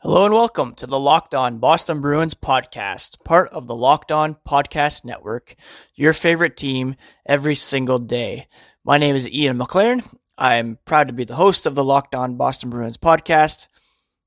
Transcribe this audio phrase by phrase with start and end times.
[0.00, 4.36] Hello and welcome to the Locked On Boston Bruins podcast, part of the Locked On
[4.46, 5.56] Podcast Network,
[5.96, 6.94] your favorite team
[7.26, 8.46] every single day.
[8.84, 10.04] My name is Ian McLaren.
[10.38, 13.66] I'm proud to be the host of the Locked On Boston Bruins podcast.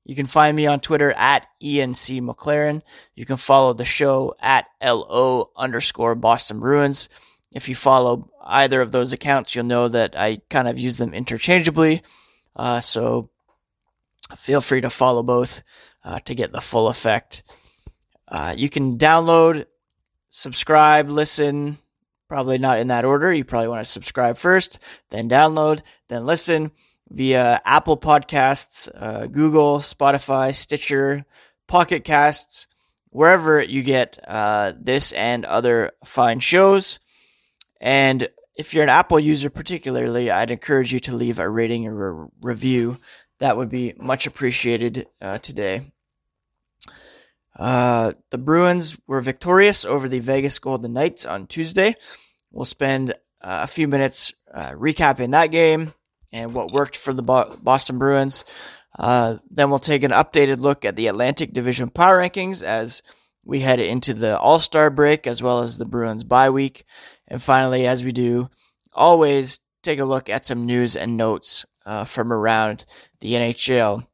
[0.04, 2.20] You can find me on Twitter at Ian C.
[2.20, 2.82] McLaren.
[3.14, 7.08] You can follow the show at LO underscore Boston Bruins.
[7.50, 11.14] If you follow either of those accounts, you'll know that I kind of use them
[11.14, 12.02] interchangeably.
[12.54, 13.30] Uh, so
[14.34, 15.62] feel free to follow both
[16.04, 17.42] uh, to get the full effect.
[18.28, 19.66] Uh, you can download,
[20.30, 21.78] subscribe, listen,
[22.28, 23.32] probably not in that order.
[23.32, 24.78] You probably want to subscribe first,
[25.10, 26.70] then download, then listen
[27.10, 31.26] via Apple Podcasts, uh, Google, Spotify, Stitcher,
[31.68, 32.66] Pocket Casts,
[33.10, 36.98] wherever you get uh, this and other fine shows.
[37.80, 42.24] And if you're an Apple user, particularly, I'd encourage you to leave a rating or
[42.24, 42.98] a review
[43.42, 45.90] that would be much appreciated uh, today.
[47.58, 51.96] Uh, the Bruins were victorious over the Vegas Golden Knights on Tuesday.
[52.52, 55.92] We'll spend uh, a few minutes uh, recapping that game
[56.30, 58.44] and what worked for the Bo- Boston Bruins.
[58.96, 63.02] Uh, then we'll take an updated look at the Atlantic Division power rankings as
[63.44, 66.84] we head into the All Star break as well as the Bruins bye week.
[67.26, 68.50] And finally, as we do,
[68.92, 72.84] always take a look at some news and notes uh, from around
[73.20, 74.06] the NHL.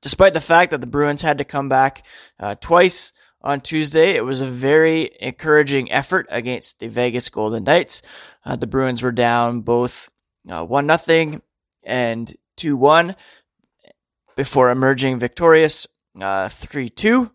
[0.00, 2.04] Despite the fact that the Bruins had to come back
[2.38, 8.02] uh, twice on Tuesday, it was a very encouraging effort against the Vegas Golden Knights.
[8.44, 10.10] Uh, the Bruins were down both
[10.48, 11.42] uh, one nothing
[11.82, 13.16] and two one
[14.36, 15.86] before emerging victorious
[16.20, 17.30] uh, three two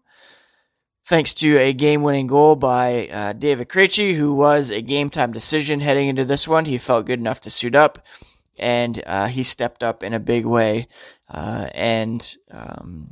[1.05, 6.07] thanks to a game-winning goal by uh, David Krejci, who was a game-time decision heading
[6.07, 6.65] into this one.
[6.65, 8.03] He felt good enough to suit up
[8.57, 10.87] and uh, he stepped up in a big way
[11.29, 13.11] uh, and um,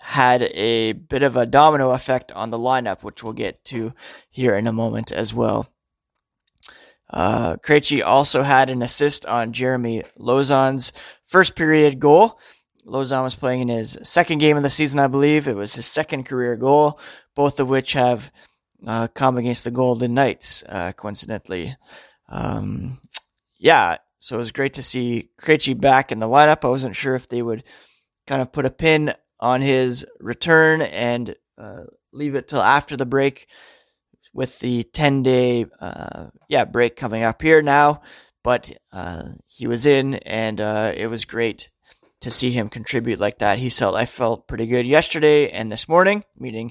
[0.00, 3.92] had a bit of a domino effect on the lineup, which we'll get to
[4.30, 5.68] here in a moment as well.
[7.08, 10.92] Uh, Krejci also had an assist on Jeremy Lauzon's
[11.24, 12.38] first period goal.
[12.86, 15.46] Lauzon was playing in his second game of the season, I believe.
[15.46, 16.98] It was his second career goal,
[17.34, 18.32] both of which have
[18.86, 21.76] uh, come against the Golden Knights, uh, coincidentally.
[22.28, 23.00] Um,
[23.58, 26.64] yeah, so it was great to see Krejci back in the lineup.
[26.64, 27.64] I wasn't sure if they would
[28.28, 33.04] kind of put a pin on his return and uh, leave it till after the
[33.04, 33.48] break
[34.32, 38.02] with the 10 day uh, yeah break coming up here now.
[38.44, 41.70] But uh, he was in and uh, it was great
[42.20, 43.58] to see him contribute like that.
[43.58, 46.70] He felt i felt pretty good yesterday and this morning meaning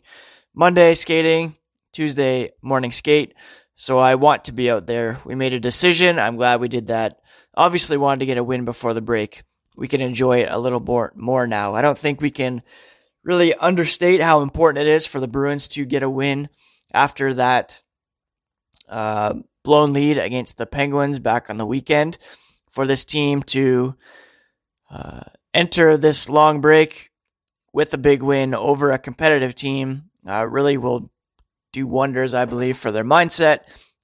[0.53, 1.53] monday skating
[1.91, 3.33] tuesday morning skate
[3.75, 6.87] so i want to be out there we made a decision i'm glad we did
[6.87, 7.21] that
[7.55, 9.43] obviously wanted to get a win before the break.
[9.75, 11.75] We can enjoy it a little more, more now.
[11.75, 12.61] I don't think we can
[13.23, 16.49] really understate how important it is for the Bruins to get a win
[16.93, 17.81] after that
[18.89, 22.17] uh, blown lead against the Penguins back on the weekend.
[22.69, 23.97] For this team to
[24.89, 27.11] uh, enter this long break
[27.73, 31.11] with a big win over a competitive team uh, really will
[31.71, 33.59] do wonders, I believe, for their mindset.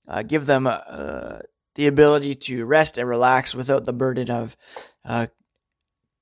[0.08, 1.40] Uh, give them uh,
[1.76, 4.56] the ability to rest and relax without the burden of
[5.06, 5.28] uh,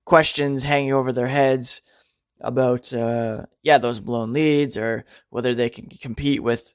[0.05, 1.81] questions hanging over their heads
[2.41, 6.73] about uh, yeah those blown leads or whether they can compete with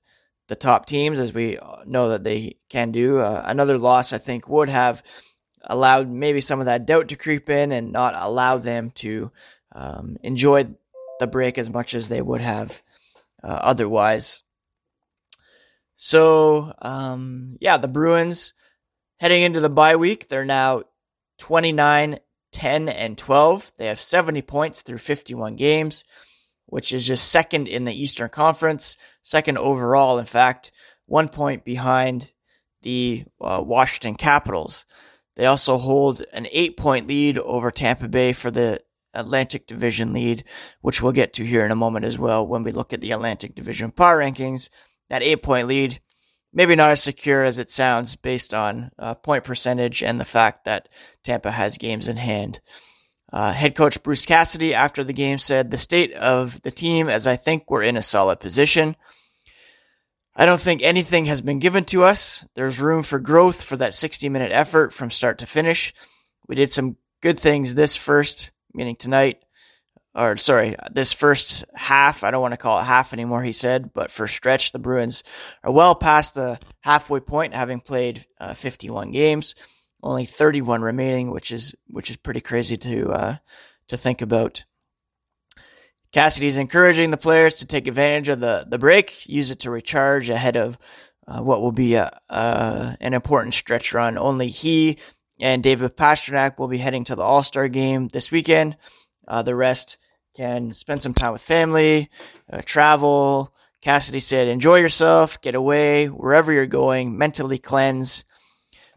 [0.48, 3.18] the top teams as we know that they can do.
[3.18, 5.02] Uh, another loss I think would have
[5.62, 9.30] allowed maybe some of that doubt to creep in and not allow them to
[9.72, 10.64] um, enjoy
[11.20, 12.82] the break as much as they would have
[13.44, 14.42] uh, otherwise.
[16.02, 18.54] So um, yeah, the Bruins
[19.20, 20.84] Heading into the bye week, they're now
[21.40, 22.20] 29,
[22.52, 23.72] 10, and 12.
[23.76, 26.06] They have 70 points through 51 games,
[26.64, 30.72] which is just second in the Eastern Conference, second overall, in fact,
[31.04, 32.32] one point behind
[32.80, 34.86] the uh, Washington Capitals.
[35.36, 38.80] They also hold an eight point lead over Tampa Bay for the
[39.12, 40.44] Atlantic Division lead,
[40.80, 43.12] which we'll get to here in a moment as well when we look at the
[43.12, 44.70] Atlantic Division power rankings.
[45.10, 46.00] That eight point lead
[46.52, 50.64] maybe not as secure as it sounds based on uh, point percentage and the fact
[50.64, 50.88] that
[51.22, 52.60] Tampa has games in hand.
[53.32, 57.26] Uh, head coach Bruce Cassidy after the game said, The state of the team, as
[57.26, 58.96] I think we're in a solid position.
[60.34, 62.44] I don't think anything has been given to us.
[62.54, 65.94] There's room for growth for that 60 minute effort from start to finish.
[66.48, 69.44] We did some good things this first, meaning tonight,
[70.14, 73.92] or sorry, this first half, I don't want to call it half anymore, he said,
[73.92, 75.22] but for stretch, the Bruins
[75.62, 79.54] are well past the halfway point, having played uh, 51 games,
[80.02, 83.36] only 31 remaining, which is which is pretty crazy to uh,
[83.88, 84.64] to think about.
[86.12, 90.28] Cassidy's encouraging the players to take advantage of the, the break, use it to recharge
[90.28, 90.76] ahead of
[91.28, 94.18] uh, what will be a, an important stretch run.
[94.18, 94.98] Only he
[95.38, 98.76] and David Pastrnak will be heading to the All Star game this weekend.
[99.28, 99.98] Uh, the rest
[100.34, 102.10] can spend some time with family,
[102.52, 103.54] uh, travel.
[103.82, 108.24] Cassidy said, enjoy yourself, get away, wherever you're going, mentally cleanse.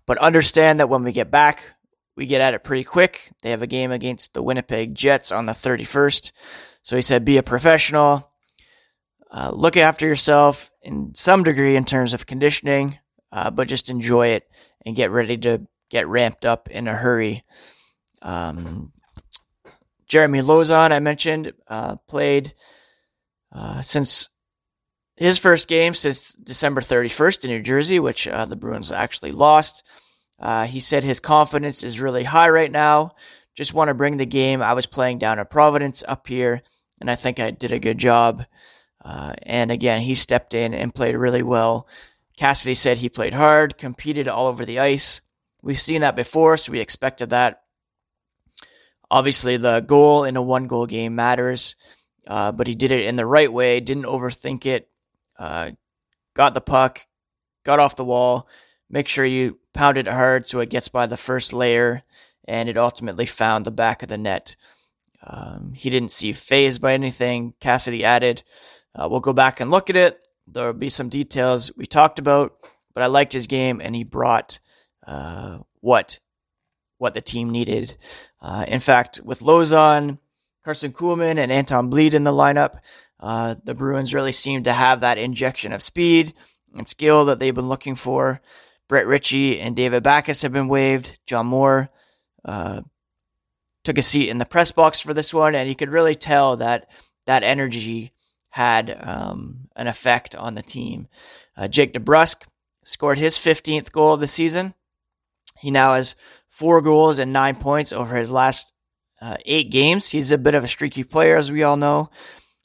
[0.05, 1.71] But understand that when we get back,
[2.15, 3.31] we get at it pretty quick.
[3.41, 6.31] They have a game against the Winnipeg Jets on the 31st.
[6.83, 8.29] So he said, be a professional,
[9.33, 12.99] uh, look after yourself in some degree in terms of conditioning,
[13.31, 14.47] uh, but just enjoy it
[14.85, 17.43] and get ready to get ramped up in a hurry.
[18.21, 18.92] Um,
[20.13, 22.53] Jeremy Lauzon, I mentioned, uh, played
[23.51, 24.29] uh, since
[25.15, 29.83] his first game since December 31st in New Jersey, which uh, the Bruins actually lost.
[30.39, 33.15] Uh, he said his confidence is really high right now.
[33.55, 34.61] Just want to bring the game.
[34.61, 36.61] I was playing down at Providence up here,
[37.01, 38.45] and I think I did a good job.
[39.03, 41.87] Uh, and again, he stepped in and played really well.
[42.37, 45.21] Cassidy said he played hard, competed all over the ice.
[45.63, 47.62] We've seen that before, so we expected that.
[49.13, 51.75] Obviously, the goal in a one goal game matters,
[52.25, 54.89] uh, but he did it in the right way, didn't overthink it,
[55.37, 55.69] uh,
[56.33, 57.05] got the puck,
[57.63, 58.47] got off the wall.
[58.89, 62.01] Make sure you pound it hard so it gets by the first layer,
[62.47, 64.55] and it ultimately found the back of the net.
[65.21, 67.53] Um, he didn't see phased by anything.
[67.59, 68.41] Cassidy added,
[68.95, 70.27] uh, "We'll go back and look at it.
[70.47, 72.55] There'll be some details we talked about,
[72.95, 74.57] but I liked his game, and he brought
[75.05, 76.19] uh, what
[77.03, 77.95] what the team needed.
[78.41, 80.17] Uh, in fact, with Lauzon,
[80.65, 82.79] Karson Kuhlman, and Anton Blidh in the lineup,
[83.19, 86.33] uh, the Bruins really seem to have that injection of speed
[86.75, 88.41] and skill that they've been looking for.
[88.87, 91.19] Brett Ritchie and David Backes have been waived.
[91.25, 91.89] John Moore
[92.45, 92.81] uh,
[93.83, 96.57] took a seat in the press box for this one, and you could really tell
[96.57, 96.89] that
[97.25, 98.13] that energy
[98.49, 101.07] had um, an effect on the team.
[101.57, 102.43] Uh, Jake DeBrusk
[102.85, 104.73] scored his 15th goal of the season.
[105.63, 106.15] He now has
[106.47, 108.71] four goals and nine points over his last
[109.19, 110.09] uh, eight games.
[110.09, 112.11] He's a bit of a streaky player, as we all know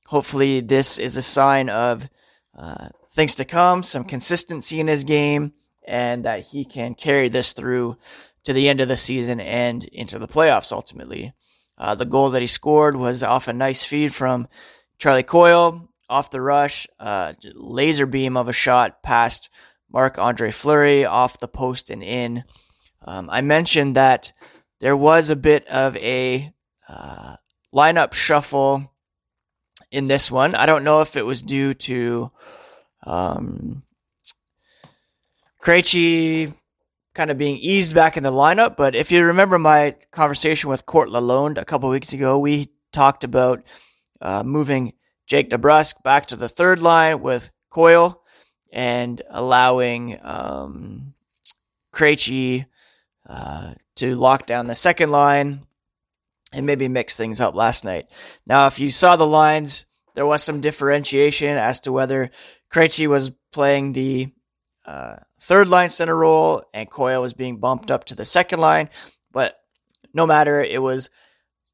[0.09, 2.09] hopefully this is a sign of
[2.59, 5.53] uh, things to come, some consistency in his game,
[5.87, 7.95] and that he can carry this through
[8.45, 11.35] to the end of the season and into the playoffs ultimately.
[11.77, 14.49] Uh, the goal that he scored was off a nice feed from
[14.99, 19.51] Charlie Coyle off the rush, uh, laser beam of a shot past
[19.93, 22.45] Marc Andre Fleury off the post and in.
[23.03, 24.33] Um, I mentioned that
[24.81, 26.53] there was a bit of a
[26.89, 27.37] uh,
[27.75, 28.93] lineup shuffle
[29.91, 30.55] in this one.
[30.55, 32.31] I don't know if it was due to
[33.05, 33.83] um,
[35.63, 36.55] Krejci
[37.15, 40.87] kind of being eased back in the lineup, but if you remember my conversation with
[40.87, 43.63] Court Lalonde a couple weeks ago, we talked about
[44.21, 44.93] uh, moving
[45.27, 48.23] Jake DeBrusk back to the third line with Coyle
[48.73, 51.15] and allowing um,
[51.93, 52.67] Krejci
[53.29, 55.67] uh, to lock down the second line
[56.53, 58.07] and maybe mix things up last night.
[58.47, 59.85] Now, if you saw the lines,
[60.15, 62.31] there was some differentiation as to whether
[62.73, 64.33] Krejci was playing the
[64.87, 68.89] uh, third line center role and Coyle was being bumped up to the second line.
[69.31, 69.59] But
[70.15, 71.11] no matter, it was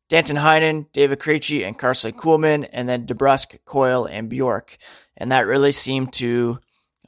[0.08, 4.76] Danton Heinen, David Krejci, and Karson Kuhlman, and then DeBrusk, Coyle, and Bjork.
[5.16, 6.58] And that really seemed to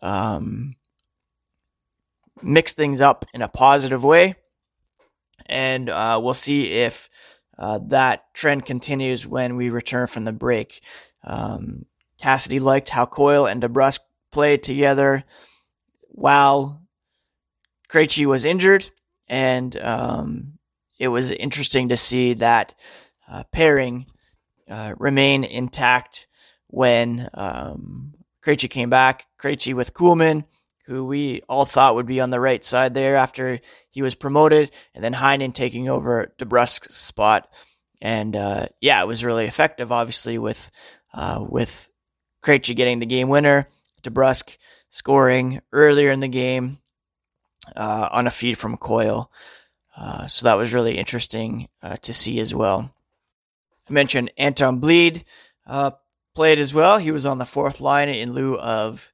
[0.00, 0.76] um,
[2.42, 4.36] mix things up in a positive way.
[5.46, 7.08] And uh, we'll see if
[7.58, 10.82] uh, that trend continues when we return from the break.
[11.24, 11.86] Um,
[12.20, 14.00] Cassidy liked how Coyle and DeBrusk
[14.32, 15.24] played together
[16.10, 16.82] while
[17.90, 18.90] Krejci was injured,
[19.28, 20.58] and um,
[20.98, 22.74] it was interesting to see that
[23.28, 24.06] uh, pairing
[24.68, 26.26] uh, remain intact
[26.68, 29.26] when um, Krejci came back.
[29.40, 30.44] Krejci with Kuhlman,
[30.86, 34.70] who we all thought would be on the right side there after he was promoted,
[34.94, 37.48] and then Heinen taking over DeBrusk's spot.
[38.00, 40.70] And uh, yeah, it was really effective, obviously, with
[41.12, 41.90] uh, with
[42.44, 43.68] Krejci getting the game winner,
[44.02, 44.56] DeBrusk
[44.90, 46.78] scoring earlier in the game
[47.74, 49.30] uh, on a feed from Coyle.
[49.96, 52.94] Uh, so that was really interesting uh, to see as well.
[53.88, 55.24] I mentioned Anton Blidh
[55.66, 55.92] uh,
[56.34, 56.98] played as well.
[56.98, 59.10] He was on the fourth line in lieu of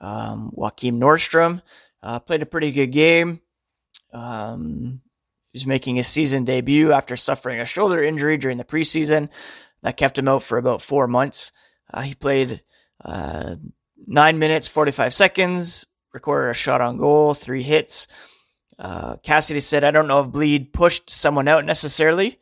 [0.00, 1.62] um, Joakim Nordstrom.
[2.02, 3.40] Uh, played a pretty good game.
[4.12, 5.02] Um,
[5.52, 9.28] he was making his season debut after suffering a shoulder injury during the preseason
[9.82, 11.52] that kept him out for about four months.
[11.92, 12.62] Uh, he played
[13.04, 13.56] uh,
[14.06, 18.06] nine minutes, 45 seconds, recorded a shot on goal, three hits.
[18.78, 22.38] Uh, Cassidy said, I don't know if Blidh pushed someone out necessarily,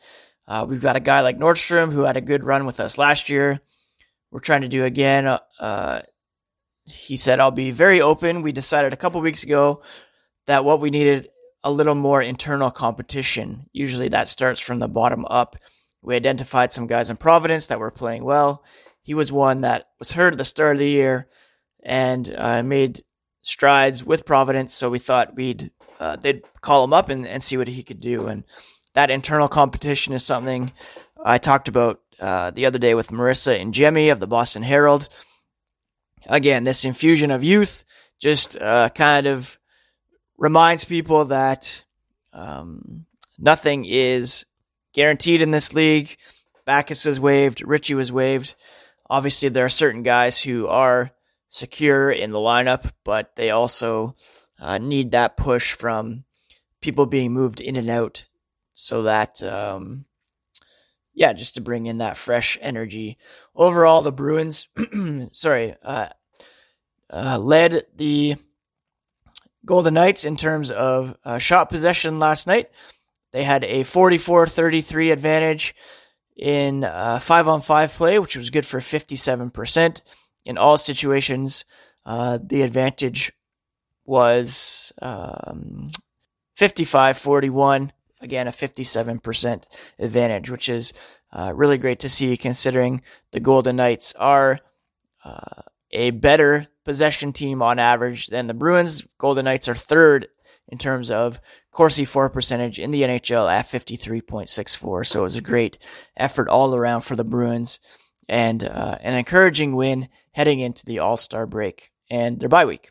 [0.47, 3.29] Uh, we've got a guy like Nordstrom who had a good run with us last
[3.29, 3.61] year.
[4.31, 5.27] We're trying to do again.
[6.91, 8.43] He said, I'll be very open.
[8.43, 9.83] We decided a couple weeks ago
[10.47, 11.29] that what we needed
[11.63, 13.69] a little more internal competition.
[13.73, 15.57] Usually that starts from the bottom up.
[16.03, 18.65] We identified some guys in Providence that were playing well.
[19.03, 21.29] He was one that was hurt at the start of the year
[21.83, 23.03] and uh, made
[23.43, 24.75] strides with Providence.
[24.75, 28.01] So we thought we'd uh, they'd call him up and, and see what he could
[28.01, 28.29] do.
[28.29, 28.45] And
[28.95, 30.73] that internal competition is something
[31.23, 35.09] I talked about uh, the other day with Marisa Ingemi of the Boston Herald.
[36.29, 37.85] Again, this infusion of youth
[38.19, 39.59] just uh, kind of
[40.37, 41.85] reminds people that
[42.33, 43.07] um,
[43.39, 44.45] nothing is
[44.93, 46.17] guaranteed in this league.
[46.67, 48.55] Backes was waived, Ritchie was waived.
[49.09, 51.13] Obviously, there are certain guys who are
[51.49, 54.17] secure in the lineup, but they also
[54.61, 56.25] uh, need that push from
[56.81, 58.27] people being moved in and out
[58.75, 60.05] so that, um,
[61.15, 63.17] yeah, just to bring in that fresh energy.
[63.55, 64.69] Overall, the Bruins,
[65.33, 66.09] sorry, uh,
[67.11, 68.37] uh, led the
[69.65, 72.71] Golden Knights in terms of uh, shot possession last night.
[73.33, 75.75] They had a 44 33 advantage
[76.37, 80.01] in five on five play, which was good for 57%.
[80.47, 81.67] In all situations,
[82.07, 83.33] uh, the advantage
[84.07, 85.91] was um,
[86.57, 87.93] 55 41.
[88.21, 89.63] Again, a 57%
[89.99, 90.93] advantage, which is
[91.33, 94.59] uh, really great to see considering the Golden Knights are
[95.25, 95.63] uh,
[95.93, 99.07] a better possession team on average than the Bruins.
[99.19, 100.27] Golden Knights are third
[100.69, 101.39] in terms of
[101.71, 105.07] Corsi for percentage in the NHL at 53.64.
[105.07, 105.77] So it was a great
[106.17, 107.79] effort all around for the Bruins
[108.27, 112.91] and uh, an encouraging win heading into the All Star break and their bye week.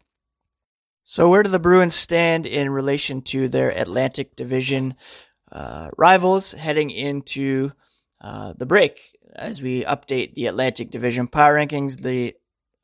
[1.03, 4.93] So, where do the Bruins stand in relation to their Atlantic Division
[5.51, 7.71] uh, rivals heading into
[8.21, 9.17] uh, the break?
[9.35, 12.35] As we update the Atlantic Division power rankings, the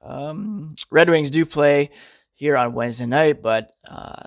[0.03, 1.91] um, Red Wings do play
[2.33, 4.23] here on Wednesday night, but uh,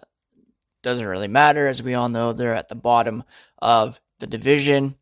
[0.83, 1.69] doesn't really matter.
[1.69, 3.25] As we all know, they're at the bottom
[3.61, 4.97] of the division,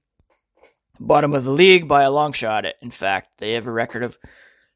[0.99, 2.67] bottom of the league by a long shot.
[2.83, 4.19] In fact, they have a record of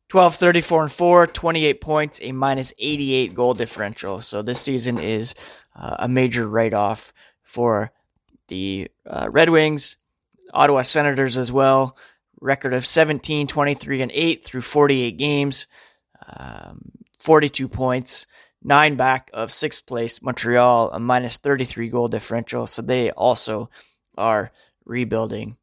[0.08, 4.20] 12, 34, and 4, 28 points, a minus 88 goal differential.
[4.20, 5.34] So this season is
[5.76, 7.12] uh, a major write off
[7.42, 7.92] for
[8.48, 9.96] the uh, Red Wings,
[10.52, 11.96] Ottawa Senators as well.
[12.40, 15.66] Record of 17, 23, and 8 through 48 games,
[16.36, 18.26] um, 42 points,
[18.62, 22.66] nine back of sixth place Montreal, a minus 33 goal differential.
[22.66, 23.70] So they also
[24.16, 24.52] are
[24.84, 25.56] rebuilding.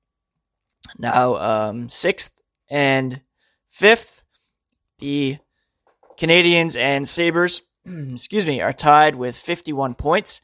[0.97, 2.31] Now, um, sixth
[2.69, 3.21] and
[3.67, 4.23] fifth
[4.99, 5.37] the
[6.17, 10.41] Canadiens and Sabres, excuse me, are tied with 51 points.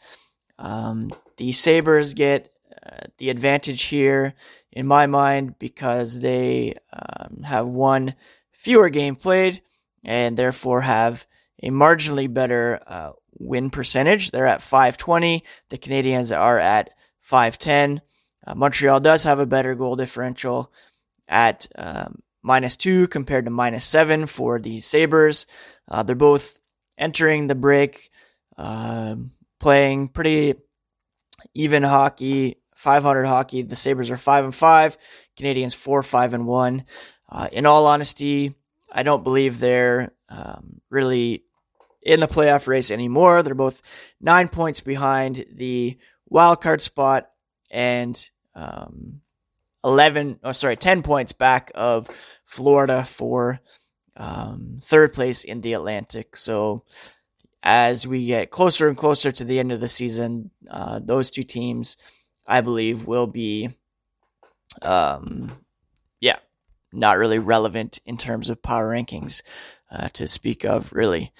[0.58, 2.52] Um, the Sabres get
[2.86, 4.34] uh, the advantage here,
[4.72, 8.16] in my mind, because they um, have one
[8.52, 9.62] fewer game played
[10.04, 11.26] and therefore have
[11.62, 14.32] a marginally better uh, win percentage.
[14.32, 15.44] They're at 520.
[15.70, 16.92] The Canadiens are at
[17.22, 18.02] 510.
[18.46, 20.72] Uh, Montreal does have a better goal differential
[21.28, 25.46] at um, minus two compared to minus seven for the Sabres.
[25.88, 26.60] Uh, they're both
[26.98, 28.10] entering the break,
[28.58, 29.16] uh,
[29.60, 30.56] playing pretty
[31.54, 33.62] even hockey, 500 hockey.
[33.62, 34.98] The Sabres are five and five,
[35.38, 36.86] Canadiens four, five and one.
[37.30, 38.56] Uh, in all honesty,
[38.92, 41.44] I don't believe they're um, really
[42.02, 43.44] in the playoff race anymore.
[43.44, 43.82] They're both
[44.20, 47.30] nine points behind the wild card spot
[47.70, 49.22] and um,
[49.84, 52.10] 11, oh, sorry, 10 points back of
[52.46, 53.60] Florida for
[54.18, 56.36] um, third place in the Atlantic.
[56.36, 56.84] So
[57.64, 61.44] as we get closer and closer to the end of the season, uh, those two
[61.44, 61.98] teams,
[62.46, 63.70] I believe, will be,
[64.82, 65.52] um,
[66.94, 69.42] not really relevant in terms of power rankings
[69.92, 71.32] uh, to speak of, really.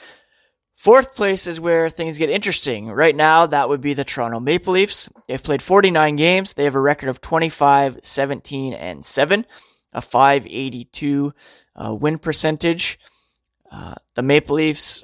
[0.76, 2.88] Fourth place is where things get interesting.
[2.88, 5.10] Right now, that would be the Toronto Maple Leafs.
[5.28, 6.54] They've played 49 games.
[6.54, 9.46] They have a record of 25, 17, and 7,
[9.94, 11.34] a 582
[11.76, 13.00] uh, win percentage.
[13.72, 15.04] Uh, the Maple Leafs,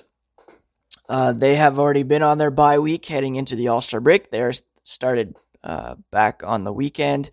[1.07, 4.31] uh, they have already been on their bye week heading into the All Star break.
[4.31, 7.29] They're started uh, back on the weekend.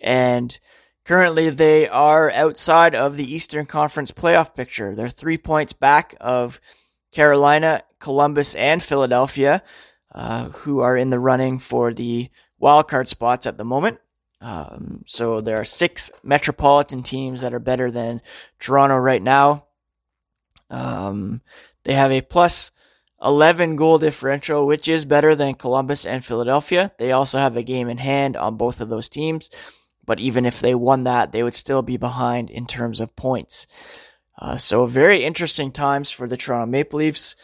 [0.00, 0.58] And
[1.08, 4.94] currently, they are outside of the Eastern Conference playoff picture.
[4.94, 6.60] They're three points back of
[7.12, 9.62] Carolina, Columbus, and Philadelphia,
[10.14, 12.28] uh, who are in the running for the
[12.60, 13.98] wildcard spots at the moment.
[14.42, 18.20] Um, so there are six metropolitan teams that are better than
[18.60, 19.64] Toronto right now.
[20.70, 21.40] Um,
[21.84, 22.70] they have a plus
[23.22, 26.92] 11 goal differential, which is better than Columbus and Philadelphia.
[26.98, 29.50] They also have a game in hand on both of those teams.
[30.08, 33.66] But even if they won that, they would still be behind in terms of points.
[34.38, 37.36] Uh, so very interesting times for the Toronto Maple Leafs.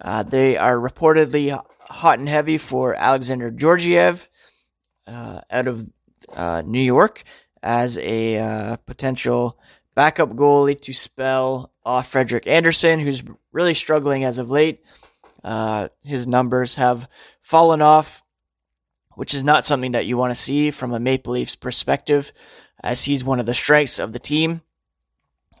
[0.00, 4.30] Uh, they are reportedly hot and heavy for Alexander Georgiev
[5.08, 5.90] uh, out of
[6.32, 7.24] uh, New York
[7.60, 9.58] as a uh, potential
[9.96, 14.84] backup goalie to spell off Frederik Andersen, who's really struggling as of late.
[15.42, 17.08] Uh, his numbers have
[17.40, 18.21] fallen off,
[19.14, 22.32] which is not something that you want to see from a Maple Leafs perspective,
[22.82, 24.62] as he's one of the strengths of the team.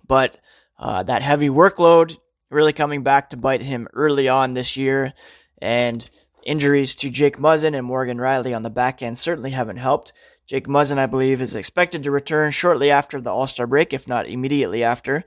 [0.06, 0.36] But
[0.78, 2.18] uh, that heavy workload
[2.50, 5.12] really coming back to bite him early on this year,
[5.60, 6.08] and
[6.44, 10.12] injuries to Jake Muzzin and Morgan Rielly on the back end certainly haven't helped.
[10.46, 14.08] Jake Muzzin, I believe, is expected to return shortly after the All Star break, if
[14.08, 15.24] not immediately after.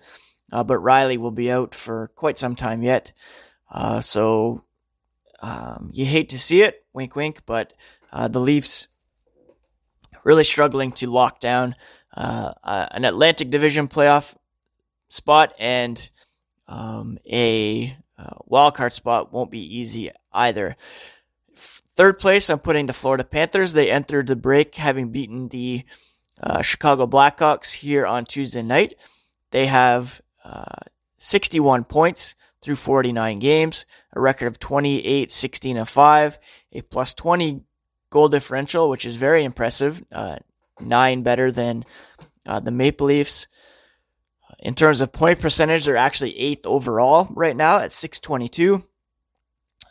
[0.52, 3.14] Uh, but Rielly will be out for quite some time yet.
[3.72, 4.64] Uh, so
[5.42, 7.74] um, you hate to see it, wink, wink, but
[8.16, 8.88] uh, the Leafs
[10.24, 11.76] really struggling to lock down
[12.16, 14.36] uh, an Atlantic Division playoff
[15.10, 16.10] spot and
[16.68, 20.78] um, a uh, wildcard spot won't be easy either.
[21.56, 23.74] Third place, I'm putting the Florida Panthers.
[23.74, 25.84] They entered the break having beaten the
[26.42, 28.96] uh, Chicago Blackhawks here on Tuesday night.
[29.52, 36.40] They have uh, 61 points through 49 games, a record of 28, 16, and 5,
[36.72, 37.62] a plus 20
[38.16, 40.38] goal differential, which is very impressive, uh,
[40.80, 41.84] nine better than
[42.46, 43.48] uh, the Maple Leafs.
[44.60, 48.82] In terms of point percentage, they're actually eighth overall right now at 622.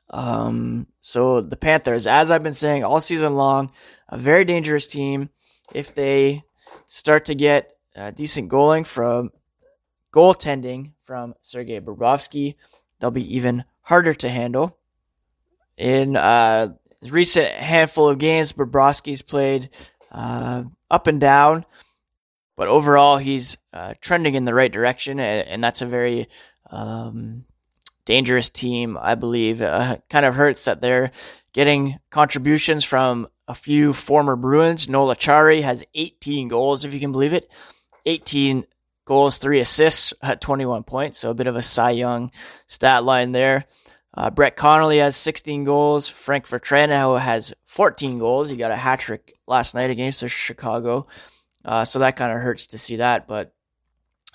[0.08, 3.70] Um, so the Panthers, as I've been saying all season long,
[4.08, 5.28] a very dangerous team.
[5.74, 6.44] If they
[6.88, 9.32] start to get uh, decent goaling from
[10.14, 12.54] goaltending from Sergei Bobrovsky,
[12.98, 14.78] they'll be even harder to handle.
[15.76, 16.68] In uh,
[17.12, 19.70] recent handful of games, Bobrovsky's played
[20.10, 21.64] uh, up and down,
[22.56, 26.28] but overall he's uh, trending in the right direction, and, and that's a very
[26.70, 27.44] um,
[28.04, 29.60] dangerous team, I believe.
[29.60, 31.10] Uh, kind of hurts that they're
[31.52, 34.88] getting contributions from a few former Bruins.
[34.88, 37.50] Noel Acciari has 18 goals, if you can believe it.
[38.06, 38.66] 18
[39.04, 41.18] goals, three assists at 21 points.
[41.18, 42.30] So a bit of a Cy Young
[42.66, 43.64] stat line there.
[44.16, 46.08] Uh, Brett Connolly has 16 goals.
[46.08, 48.48] Frank Vatrano has 14 goals.
[48.48, 51.08] He got a hat trick last night against Chicago.
[51.64, 53.26] Uh, so that kind of hurts to see that.
[53.26, 53.52] But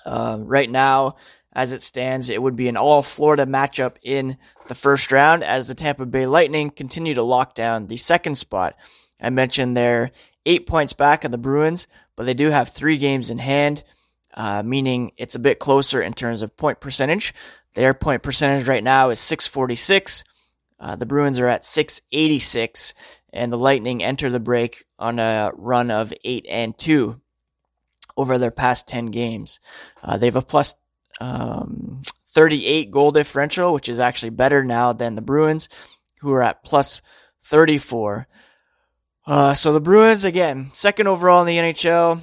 [0.04, 1.16] uh, right now,
[1.52, 4.36] as it stands, it would be an all Florida matchup in
[4.68, 8.76] the first round as the Tampa Bay Lightning continue to lock down the second spot.
[9.20, 10.12] I mentioned they're
[10.46, 13.82] eight points back of the Bruins, but they do have three games in hand,
[14.34, 17.34] uh, meaning it's a bit closer in terms of point percentage.
[17.74, 20.24] Their point percentage right now is 646.
[20.78, 22.94] Uh, the Bruins are at 686,
[23.32, 27.20] and the Lightning enter the break on a run of 8 and 2
[28.16, 29.60] over their past 10 games.
[30.02, 30.74] Uh, they have a plus
[31.20, 32.02] um,
[32.34, 35.68] 38 goal differential, which is actually better now than the Bruins,
[36.20, 37.02] who are at plus
[37.44, 38.26] 34.
[39.26, 42.22] Uh, so the Bruins, again, second overall in the NHL.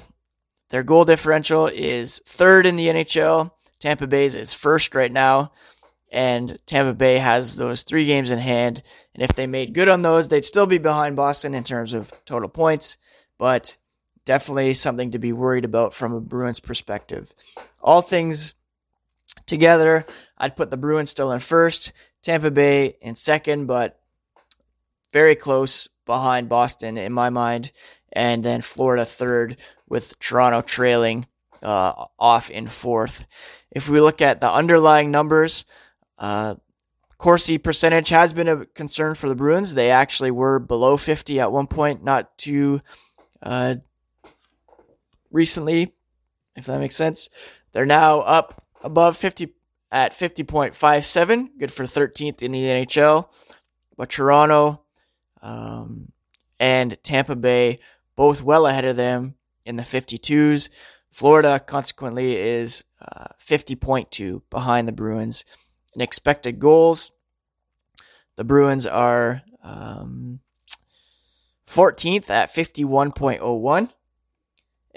[0.70, 3.52] Their goal differential is third in the NHL.
[3.78, 5.52] Tampa Bay's is first right now.
[6.10, 8.82] And Tampa Bay has those three games in hand.
[9.14, 12.12] And if they made good on those, they'd still be behind Boston in terms of
[12.24, 12.96] total points.
[13.36, 13.76] But
[14.24, 17.32] definitely something to be worried about from a Bruins perspective.
[17.80, 18.54] All things
[19.46, 20.04] together.
[20.36, 23.98] I'd put the Bruins still in first, Tampa Bay in second, but
[25.12, 27.72] very close behind Boston in my mind,
[28.12, 29.56] and then Florida third,
[29.88, 31.26] with Toronto trailing
[31.62, 33.26] uh, off in fourth.
[33.70, 35.64] If we look at the underlying numbers,
[36.18, 36.56] uh,
[37.18, 39.74] Corsi percentage has been a concern for the Bruins.
[39.74, 42.80] They actually were below 50 at one point, not too
[43.42, 43.76] uh,
[45.30, 45.94] recently,
[46.56, 47.28] if that makes sense.
[47.72, 49.52] They're now up above 50
[49.90, 53.28] at 50.57, good for 13th in the NHL.
[53.96, 54.82] But Toronto
[55.42, 56.12] um,
[56.60, 57.80] and Tampa Bay
[58.14, 59.34] both well ahead of them
[59.68, 60.68] in the 52s.
[61.10, 65.44] Florida, consequently, is uh, 50.2 behind the Bruins.
[65.94, 67.12] In expected goals,
[68.36, 70.40] the Bruins are um,
[71.66, 73.90] 14th at 51.01.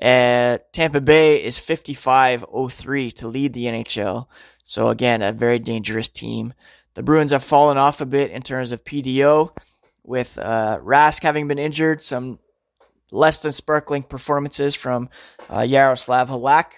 [0.02, 4.28] Uh, Tampa Bay is 55.03 to lead the NHL.
[4.64, 6.54] So again, a very dangerous team.
[6.94, 9.56] The Bruins have fallen off a bit in terms of PDO,
[10.04, 12.40] with uh, Rask having been injured, some
[13.12, 15.10] less than sparkling performances from
[15.54, 16.72] uh, Yaroslav Halak.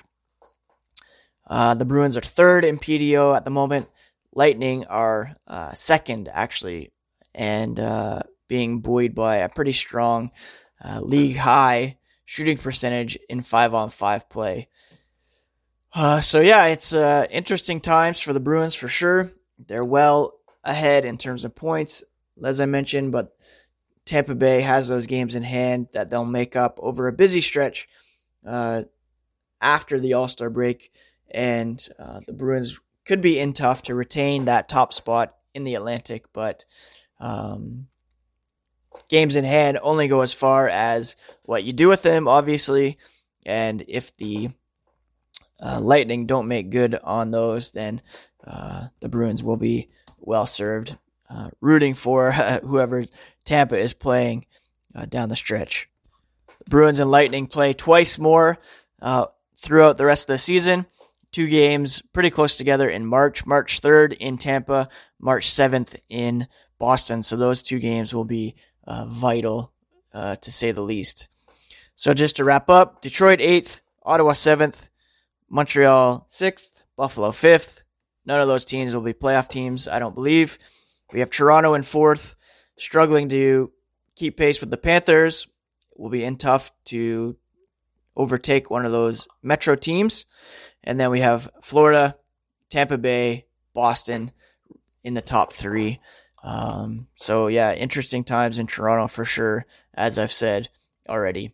[1.48, 3.90] Uh, the Bruins are third in PDO at the moment.
[4.34, 6.92] Lightning are uh, second, actually,
[7.36, 10.32] and uh, being buoyed by a pretty strong
[10.84, 14.70] uh, league high shooting percentage in five on five play.
[15.94, 19.32] Uh, so yeah, it's interesting times for the Bruins for sure.
[19.60, 22.04] They're well ahead in terms of points,
[22.44, 23.36] as I mentioned, but
[24.06, 27.88] Tampa Bay has those games in hand that they'll make up over a busy stretch
[28.46, 28.84] uh,
[29.62, 30.92] after the All Star break,
[31.32, 35.76] and uh, the Bruins could be in tough to retain that top spot in the
[35.76, 36.66] Atlantic, but
[37.20, 37.88] um,
[39.10, 42.98] games in hand only go as far as what you do with them, obviously.
[43.46, 44.50] And if the
[45.62, 48.02] uh, Lightning don't make good on those, then
[48.46, 50.98] uh, the Bruins will be well served,
[51.34, 52.32] uh, rooting for
[52.64, 53.06] whoever
[53.46, 54.46] Tampa is playing
[54.96, 55.90] uh, down the stretch.
[56.66, 58.58] The Bruins and Lightning play twice more
[59.02, 60.86] uh, throughout the rest of the season.
[61.32, 63.46] Two games pretty close together in March.
[63.46, 64.88] March 3rd in Tampa,
[65.20, 67.24] March 7th in Boston.
[67.24, 69.74] So those two games will be uh, vital,
[70.14, 71.30] to say the least.
[71.96, 74.90] So just to wrap up, Detroit 8th, Ottawa 7th,
[75.50, 77.82] Montreal 6th, Buffalo 5th.
[78.26, 80.60] None of those teams will be playoff teams, I don't believe.
[81.14, 82.36] We have Toronto in 4th,
[82.78, 83.72] struggling to
[84.16, 85.48] keep pace with the Panthers.
[85.96, 87.38] Will be in tough to
[88.18, 90.26] overtake one of those Metro teams.
[90.84, 92.18] And then we have Florida,
[92.70, 94.32] Tampa Bay, Boston
[95.04, 96.00] in the top three.
[96.44, 100.70] Um, so yeah, interesting times in Toronto for sure, as I've said
[101.08, 101.54] already.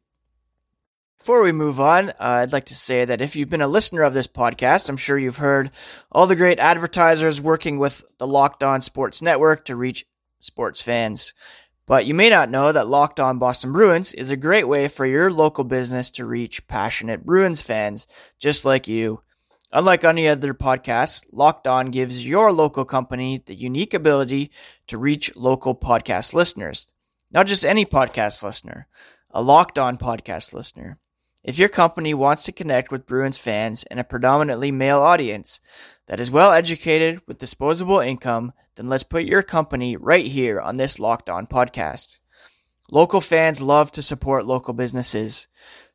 [1.29, 4.01] Before we move on, uh, I'd like to say that if you've been a listener
[4.01, 5.69] of this podcast, I'm sure you've heard
[6.11, 10.07] all the great advertisers working with the Locked On Sports Network to reach
[10.39, 11.35] sports fans.
[11.85, 15.05] But you may not know that Locked On Boston Bruins is a great way for
[15.05, 18.07] your local business to reach passionate Bruins fans
[18.39, 19.21] just like you.
[19.71, 24.49] Unlike any other podcast, Locked On gives your local company the unique ability
[24.87, 26.91] to reach local podcast listeners.
[27.29, 28.87] Not just any podcast listener,
[29.29, 30.97] a Locked On podcast listener.
[31.43, 35.59] If your company wants to connect with Bruins fans and a predominantly male audience
[36.07, 40.77] that is well educated with disposable income, then let's put your company right here on
[40.77, 42.17] this Locked On podcast.
[42.91, 45.47] Local fans love to support local businesses.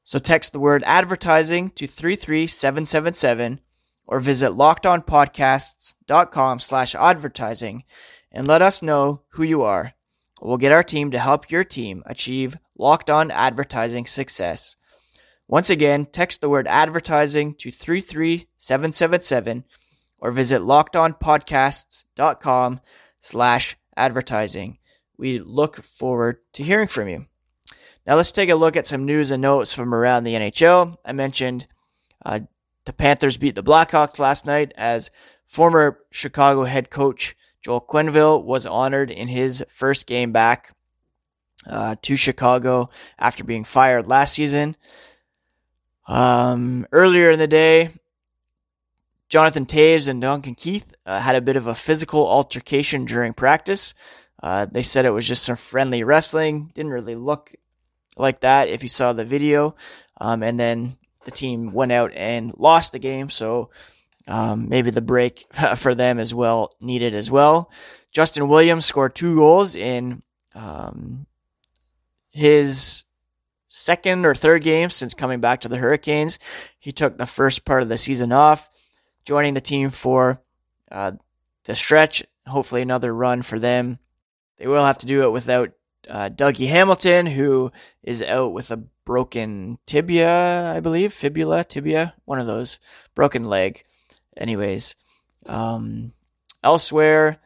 [0.03, 3.61] So text the word advertising to 33777
[4.07, 7.85] or visit lockedonpodcasts.com slash advertising
[8.31, 9.95] and let us know who you are.
[10.41, 14.77] We'll get our team to help your team achieve locked on advertising success.
[15.47, 19.65] Once again, text the word advertising to 33777
[20.19, 22.81] or visit lockedonpodcasts.com
[23.21, 24.79] slash advertising.
[25.17, 27.27] We look forward to hearing from you.
[28.07, 30.97] Now let's take a look at some news and notes from around the NHL.
[31.05, 31.67] I mentioned
[32.25, 32.41] uh,
[32.85, 35.11] the Panthers beat the Blackhawks last night as
[35.47, 40.75] former Chicago head coach Joel Quenneville was honored in his first game back
[41.67, 44.77] uh, to Chicago after being fired last season.
[46.07, 47.91] Um, earlier in the day,
[49.29, 53.95] Jonathan Toews and Duncan Keith uh, had a bit of a physical altercation during practice.
[54.43, 56.71] Uh, they said it was just some friendly wrestling.
[56.75, 57.55] Didn't really look
[58.17, 59.75] like that if you saw the video.
[60.21, 63.31] Um, and then the team went out and lost the game.
[63.31, 63.71] So
[64.29, 67.71] um, maybe the break for them as well needed as well.
[68.13, 70.23] Justin Williams scored two goals in
[70.55, 71.27] um,
[72.31, 73.04] his
[73.75, 76.39] second or third game since coming back to the Hurricanes.
[76.79, 78.71] He took the first part of the season off,
[79.25, 80.41] joining the team for
[80.93, 81.13] uh,
[81.65, 82.25] the stretch.
[82.47, 83.99] Hopefully, another run for them.
[84.59, 85.73] They will have to do it without
[86.09, 92.39] uh, Dougie Hamilton, who is out with a broken tibia, I believe, fibula, tibia, one
[92.39, 92.79] of those,
[93.15, 93.83] broken leg.
[94.37, 94.95] Anyways,
[95.47, 96.13] um,
[96.63, 97.39] elsewhere,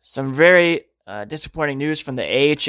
[0.00, 2.24] some very uh, disappointing news from the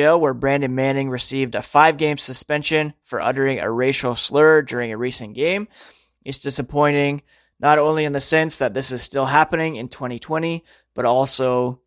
[0.05, 4.97] AHL, where Brandon Manning received a five-game suspension for uttering a racial slur during a
[4.97, 5.67] recent game.
[6.23, 7.23] It's disappointing,
[7.59, 11.81] not only in the sense that this is still happening in 2020, but also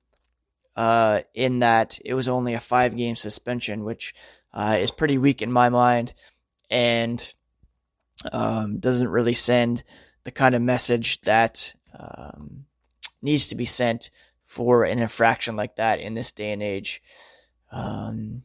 [0.75, 4.15] uh, in that it was only a five game suspension, which
[4.53, 6.15] uh, is pretty weak in my mind
[6.69, 7.35] and
[8.33, 9.85] um, doesn't really send
[10.25, 12.65] the kind of message that um,
[13.23, 14.11] needs to be sent
[14.51, 17.01] for an infraction like that in this day and age.
[17.71, 18.43] Um,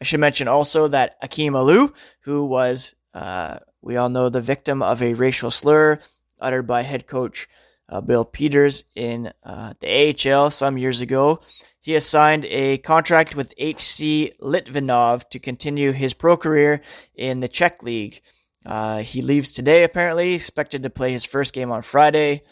[0.00, 4.80] I should mention also that Akim Aliu, who was, uh, we all know, the victim
[4.82, 5.98] of a racial slur
[6.40, 7.46] uttered by head coach
[7.90, 11.40] uh, Bill Peters in uh, the AHL some years ago.
[11.78, 16.80] He has signed a contract with HC Litvinov to continue his pro career
[17.14, 18.22] in the Czech League.
[18.64, 22.44] Uh, he leaves today, apparently, expected to play his first game on Friday.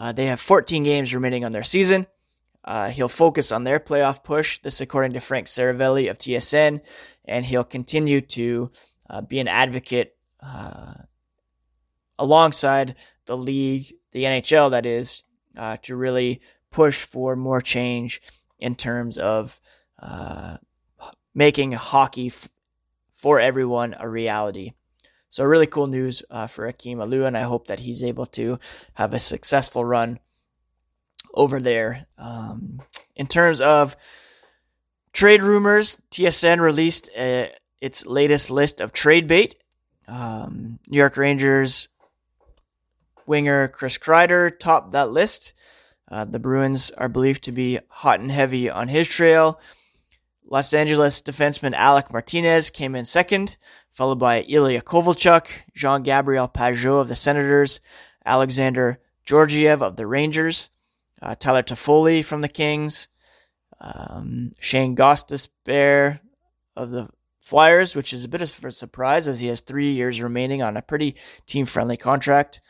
[0.00, 2.06] Uh, they have 14 games remaining on their season.
[2.64, 6.80] Uh, he'll focus on their playoff push, this according to Frank Seravalli of TSN,
[7.26, 8.70] and he'll continue to
[9.10, 10.94] uh, be an advocate uh,
[12.18, 15.22] alongside the league, the NHL, that is,
[15.56, 18.22] uh, to really push for more change
[18.58, 19.60] in terms of
[20.00, 20.56] uh,
[21.34, 22.48] making hockey f-
[23.10, 24.72] for everyone a reality.
[25.30, 28.58] So, really cool news uh, for Akim Aliu, and I hope that he's able to
[28.94, 30.18] have a successful run
[31.32, 32.06] over there.
[32.18, 32.80] Um,
[33.14, 33.96] in terms of
[35.12, 37.46] trade rumors, TSN released uh,
[37.80, 39.54] its latest list of trade bait.
[40.08, 41.88] Um, New York Rangers
[43.26, 45.52] winger Chris Kreider topped that list.
[46.10, 49.60] Uh, the Bruins are believed to be hot and heavy on his trail.
[50.44, 53.56] Los Angeles defenseman Alec Martinez came in second,
[53.92, 57.80] followed by Ilya Kovalchuk, Jean Gabriel Pageau of the Senators,
[58.24, 60.70] Alexander Georgiev of the Rangers,
[61.22, 63.08] uh, Tyler Toffoli from the Kings,
[63.80, 66.20] um, Shane Gostisbehere
[66.76, 67.08] of the
[67.40, 70.76] Flyers, which is a bit of a surprise as he has three years remaining on
[70.76, 72.60] a pretty team friendly contract.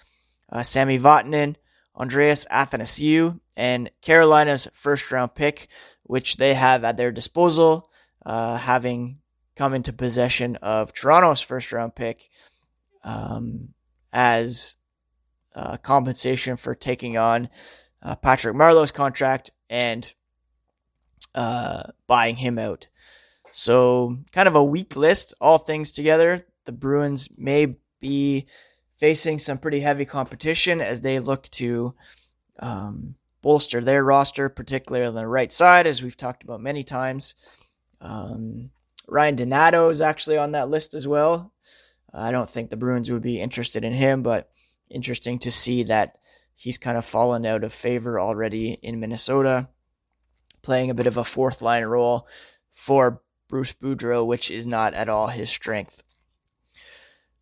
[0.49, 1.57] Uh, Sami Vatanen,
[1.97, 5.69] Andreas Athanasiou, and Carolina's first round pick,
[6.05, 7.91] which they have at their disposal,
[8.25, 9.20] uh, having
[9.61, 12.31] come into possession of Toronto's first round pick
[13.05, 13.75] um,
[14.11, 14.75] as
[15.55, 17.51] uh, compensation for taking on
[18.03, 20.15] uh, Patrick Marleau's contract and
[21.35, 22.87] uh, buying him out.
[23.53, 26.43] So, kind of a weak list, all things together.
[26.65, 28.47] The Bruins may be
[28.97, 31.95] facing some pretty heavy competition as they look to
[32.61, 37.35] um, bolster their roster, particularly on the right side, as we've talked about many times.
[38.01, 38.71] Um,
[39.11, 41.53] Ryan Donato is actually on that list as well.
[42.13, 44.51] I don't think the Bruins would be interested in him, but
[44.89, 46.19] interesting to see that
[46.55, 49.69] he's kind of fallen out of favor already in Minnesota,
[50.63, 52.27] playing a bit of a fourth line role
[52.71, 56.03] for Bruce Boudreau, which is not at all his strength.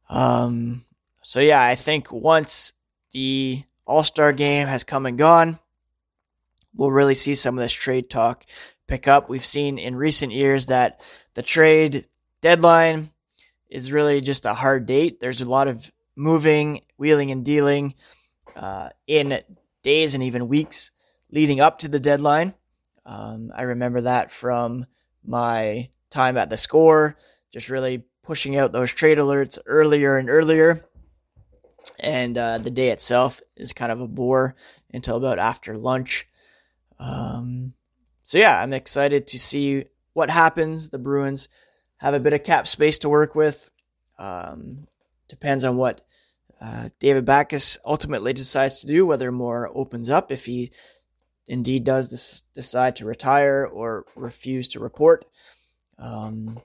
[0.08, 0.84] Um,
[1.22, 2.72] so yeah, I think once
[3.12, 5.58] the All Star game has come and gone,
[6.74, 8.44] we'll really see some of this trade talk
[8.86, 9.28] pick up.
[9.28, 11.00] We've seen in recent years that
[11.38, 12.04] the trade
[12.40, 13.12] deadline
[13.70, 15.20] is really just a hard date.
[15.20, 17.94] There's a lot of moving, wheeling, and dealing
[18.56, 19.40] uh, in
[19.84, 20.90] days and even weeks
[21.30, 22.54] leading up to the deadline.
[23.06, 24.86] Um, I remember that from
[25.24, 27.16] my time at the score,
[27.52, 30.84] just really pushing out those trade alerts earlier and earlier.
[32.00, 34.56] And uh, the day itself is kind of a bore
[34.92, 36.26] until about after lunch.
[36.98, 37.74] Um,
[38.24, 39.84] so, yeah, I'm excited to see
[40.18, 40.88] what happens.
[40.88, 41.48] The Bruins
[41.98, 43.70] have a bit of cap space to work with.
[44.18, 44.88] Um,
[45.28, 46.00] depends on what
[46.60, 50.72] uh, David Backes ultimately decides to do, whether more opens up if he
[51.46, 55.24] indeed does this, decide to retire or refuse to report.
[56.00, 56.60] Um,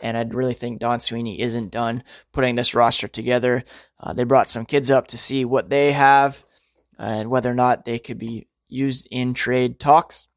[0.00, 3.64] and I'd really think Don Sweeney isn't done putting this roster together.
[3.98, 6.44] Uh, they brought some kids up to see what they have
[6.98, 10.28] and whether or not they could be used in trade talks.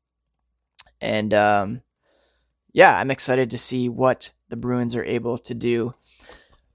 [1.00, 1.82] And um,
[2.76, 5.94] yeah, I'm excited to see what the Bruins are able to do.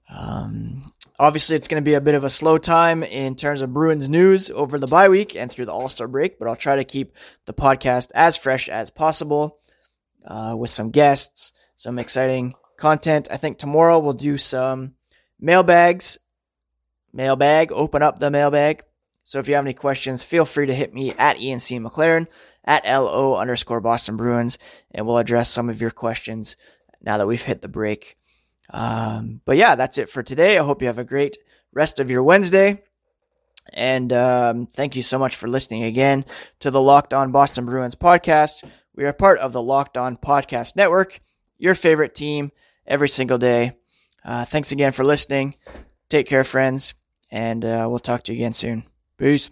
[0.09, 3.71] Um, obviously, it's going to be a bit of a slow time in terms of
[3.71, 6.75] Bruins news over the bye week and through the All Star break, but I'll try
[6.75, 9.59] to keep the podcast as fresh as possible
[10.25, 13.27] uh, with some guests some exciting content.
[13.31, 14.93] I think tomorrow we'll do some
[15.39, 16.19] mailbags.
[17.11, 18.83] Mailbag, open up the mailbag.
[19.23, 21.79] So if you have any questions, feel free to hit me at Ian C.
[21.79, 22.27] McLaren
[22.65, 24.57] at LO underscore Boston Bruins,
[24.91, 26.55] and we'll address some of your questions
[27.01, 28.17] now that we've hit the break.
[28.69, 30.57] Um, but yeah, that's it for today.
[30.57, 31.37] I hope you have a great
[31.73, 32.83] rest of your Wednesday.
[33.73, 36.25] And um, thank you so much for listening again
[36.59, 38.63] to the Locked On Boston Bruins podcast.
[38.95, 41.21] We are part of the Locked On Podcast Network
[41.61, 42.51] your favorite team
[42.85, 43.77] every single day.
[44.25, 45.55] Uh, thanks again for listening.
[46.09, 46.93] Take care, friends,
[47.29, 48.90] and uh, we'll talk to you again soon.
[49.21, 49.51] Peace.